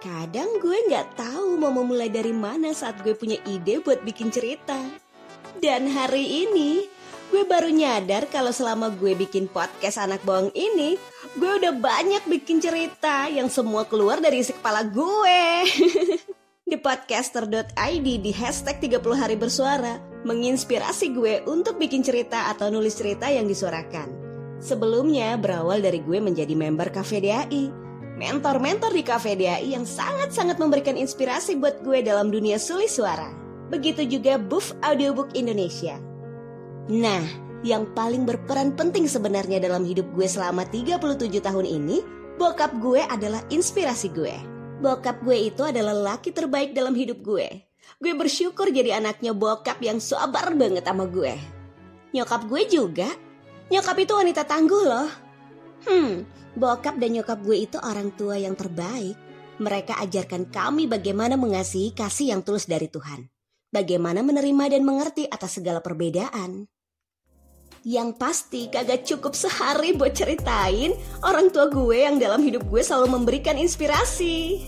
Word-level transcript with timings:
Kadang 0.00 0.56
gue 0.64 0.78
nggak 0.88 1.20
tahu 1.20 1.60
mau 1.60 1.68
memulai 1.68 2.08
dari 2.08 2.32
mana 2.32 2.72
saat 2.72 2.96
gue 3.04 3.12
punya 3.12 3.36
ide 3.44 3.84
buat 3.84 4.00
bikin 4.00 4.32
cerita. 4.32 4.78
Dan 5.60 5.90
hari 5.92 6.48
ini, 6.48 6.88
gue 7.28 7.44
baru 7.44 7.68
nyadar 7.68 8.24
kalau 8.32 8.48
selama 8.48 8.88
gue 8.96 9.12
bikin 9.18 9.52
podcast 9.52 10.00
anak 10.00 10.24
bohong 10.24 10.48
ini, 10.56 10.96
gue 11.36 11.50
udah 11.60 11.76
banyak 11.76 12.24
bikin 12.24 12.56
cerita 12.56 13.28
yang 13.28 13.52
semua 13.52 13.84
keluar 13.84 14.16
dari 14.16 14.40
isi 14.40 14.56
kepala 14.56 14.80
gue. 14.86 15.42
Di 16.68 16.76
podcaster.id 16.76 18.08
di 18.20 18.32
hashtag 18.36 18.76
30 18.76 19.00
hari 19.16 19.40
bersuara 19.40 19.96
menginspirasi 20.28 21.16
gue 21.16 21.40
untuk 21.48 21.80
bikin 21.80 22.04
cerita 22.04 22.52
atau 22.52 22.68
nulis 22.68 22.92
cerita 22.92 23.32
yang 23.32 23.48
disuarakan. 23.48 24.12
Sebelumnya 24.60 25.40
berawal 25.40 25.80
dari 25.80 26.04
gue 26.04 26.20
menjadi 26.20 26.52
member 26.52 26.92
Cafe 26.92 27.24
DAI, 27.24 27.87
mentor-mentor 28.18 28.90
di 28.90 29.06
Cafe 29.06 29.38
DAI 29.38 29.78
yang 29.78 29.86
sangat-sangat 29.86 30.58
memberikan 30.58 30.98
inspirasi 30.98 31.54
buat 31.54 31.86
gue 31.86 32.02
dalam 32.02 32.34
dunia 32.34 32.58
sulis 32.58 32.98
suara. 32.98 33.30
Begitu 33.70 34.18
juga 34.18 34.36
Buff 34.36 34.74
Audiobook 34.82 35.38
Indonesia. 35.38 35.94
Nah, 36.90 37.22
yang 37.62 37.86
paling 37.94 38.26
berperan 38.26 38.74
penting 38.74 39.06
sebenarnya 39.06 39.62
dalam 39.62 39.86
hidup 39.86 40.10
gue 40.18 40.26
selama 40.26 40.66
37 40.66 40.98
tahun 41.38 41.66
ini, 41.66 42.02
bokap 42.42 42.74
gue 42.82 43.06
adalah 43.06 43.38
inspirasi 43.54 44.10
gue. 44.10 44.34
Bokap 44.82 45.22
gue 45.22 45.38
itu 45.54 45.62
adalah 45.62 45.94
laki 45.94 46.34
terbaik 46.34 46.74
dalam 46.74 46.98
hidup 46.98 47.22
gue. 47.22 47.46
Gue 47.98 48.12
bersyukur 48.14 48.70
jadi 48.70 48.98
anaknya 48.98 49.34
bokap 49.34 49.78
yang 49.78 50.02
sabar 50.02 50.54
banget 50.58 50.86
sama 50.86 51.06
gue. 51.06 51.34
Nyokap 52.14 52.46
gue 52.50 52.62
juga. 52.66 53.10
Nyokap 53.68 53.96
itu 54.00 54.12
wanita 54.16 54.42
tangguh 54.48 54.84
loh. 54.86 55.27
Hmm, 55.86 56.26
bokap 56.58 56.98
dan 56.98 57.14
nyokap 57.14 57.38
gue 57.46 57.68
itu 57.68 57.78
orang 57.78 58.10
tua 58.18 58.40
yang 58.40 58.58
terbaik. 58.58 59.14
Mereka 59.58 59.98
ajarkan 60.02 60.50
kami 60.50 60.86
bagaimana 60.86 61.34
mengasihi 61.34 61.94
kasih 61.94 62.34
yang 62.34 62.40
tulus 62.46 62.70
dari 62.70 62.86
Tuhan. 62.86 63.26
Bagaimana 63.68 64.22
menerima 64.22 64.78
dan 64.78 64.82
mengerti 64.86 65.26
atas 65.28 65.58
segala 65.60 65.82
perbedaan. 65.82 66.70
Yang 67.86 68.10
pasti 68.18 68.66
kagak 68.70 69.06
cukup 69.06 69.38
sehari 69.38 69.94
buat 69.94 70.14
ceritain 70.14 70.94
orang 71.22 71.50
tua 71.54 71.70
gue 71.70 71.98
yang 72.06 72.18
dalam 72.18 72.42
hidup 72.42 72.66
gue 72.66 72.82
selalu 72.82 73.18
memberikan 73.18 73.54
inspirasi. 73.54 74.66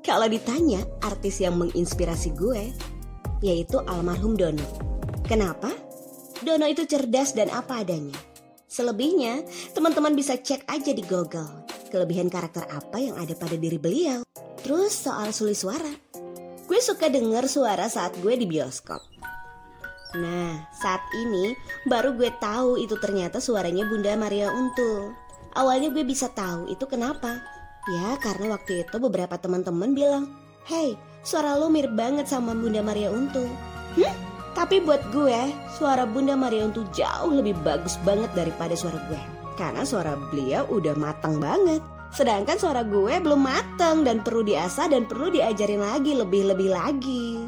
Kalau 0.00 0.28
ditanya 0.28 0.80
artis 1.04 1.40
yang 1.44 1.60
menginspirasi 1.60 2.32
gue, 2.36 2.72
yaitu 3.44 3.80
almarhum 3.84 4.36
Dono. 4.36 4.64
Kenapa? 5.28 5.72
Dono 6.40 6.64
itu 6.64 6.88
cerdas 6.88 7.36
dan 7.36 7.52
apa 7.52 7.84
adanya. 7.84 8.29
Selebihnya, 8.70 9.42
teman-teman 9.74 10.14
bisa 10.14 10.38
cek 10.38 10.62
aja 10.70 10.94
di 10.94 11.02
Google. 11.02 11.66
Kelebihan 11.90 12.30
karakter 12.30 12.70
apa 12.70 13.02
yang 13.02 13.18
ada 13.18 13.34
pada 13.34 13.58
diri 13.58 13.82
beliau. 13.82 14.22
Terus 14.62 14.94
soal 14.94 15.34
sulis 15.34 15.66
suara. 15.66 15.90
Gue 16.70 16.78
suka 16.78 17.10
denger 17.10 17.50
suara 17.50 17.90
saat 17.90 18.14
gue 18.22 18.30
di 18.38 18.46
bioskop. 18.46 19.02
Nah, 20.14 20.70
saat 20.70 21.02
ini 21.18 21.50
baru 21.82 22.14
gue 22.14 22.30
tahu 22.38 22.78
itu 22.78 22.94
ternyata 23.02 23.42
suaranya 23.42 23.90
Bunda 23.90 24.14
Maria 24.14 24.54
Untul. 24.54 25.18
Awalnya 25.58 25.90
gue 25.90 26.06
bisa 26.06 26.30
tahu 26.30 26.70
itu 26.70 26.86
kenapa. 26.86 27.42
Ya, 27.90 28.14
karena 28.22 28.54
waktu 28.54 28.86
itu 28.86 28.96
beberapa 29.02 29.34
teman-teman 29.34 29.98
bilang, 29.98 30.30
"Hey, 30.62 30.94
suara 31.26 31.58
lo 31.58 31.66
mirip 31.66 31.90
banget 31.98 32.30
sama 32.30 32.54
Bunda 32.54 32.86
Maria 32.86 33.10
Untul." 33.10 33.50
Hmm? 33.98 34.29
Tapi 34.60 34.76
buat 34.84 35.00
gue, 35.08 35.56
suara 35.72 36.04
Bunda 36.04 36.36
Maria 36.36 36.68
Untul 36.68 36.84
jauh 36.92 37.32
lebih 37.32 37.56
bagus 37.64 37.96
banget 38.04 38.28
daripada 38.36 38.76
suara 38.76 39.00
gue. 39.08 39.22
Karena 39.56 39.88
suara 39.88 40.20
beliau 40.28 40.68
udah 40.68 40.92
matang 41.00 41.40
banget. 41.40 41.80
Sedangkan 42.12 42.60
suara 42.60 42.84
gue 42.84 43.24
belum 43.24 43.40
matang 43.40 44.04
dan 44.04 44.20
perlu 44.20 44.44
diasah 44.44 44.92
dan 44.92 45.08
perlu 45.08 45.32
diajarin 45.32 45.80
lagi 45.80 46.12
lebih-lebih 46.12 46.76
lagi. 46.76 47.40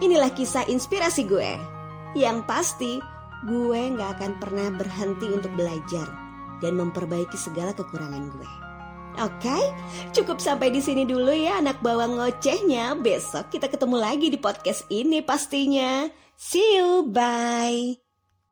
Inilah 0.00 0.32
kisah 0.32 0.64
inspirasi 0.72 1.28
gue. 1.28 1.52
Yang 2.16 2.38
pasti, 2.48 2.92
gue 3.44 3.80
gak 3.92 4.16
akan 4.16 4.40
pernah 4.40 4.72
berhenti 4.72 5.28
untuk 5.28 5.52
belajar 5.52 6.08
dan 6.64 6.80
memperbaiki 6.80 7.36
segala 7.36 7.76
kekurangan 7.76 8.32
gue. 8.32 8.63
Oke, 9.22 9.58
cukup 10.10 10.42
sampai 10.42 10.74
di 10.74 10.82
sini 10.82 11.06
dulu 11.06 11.30
ya 11.30 11.62
anak 11.62 11.78
bawang 11.78 12.18
ngocehnya. 12.18 12.98
Besok 12.98 13.54
kita 13.54 13.70
ketemu 13.70 13.96
lagi 14.02 14.26
di 14.26 14.38
podcast 14.38 14.82
ini 14.90 15.22
pastinya. 15.22 16.10
See 16.34 16.82
you, 16.82 17.06
bye. 17.06 18.03